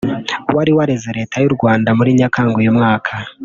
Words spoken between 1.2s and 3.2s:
y’u Rwanda muri Nyakanga uyu mwaka